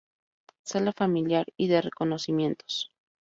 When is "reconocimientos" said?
1.79-2.91